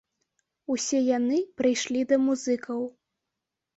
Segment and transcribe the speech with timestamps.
[0.75, 2.79] Усе яны прыйшлі да музыкаў.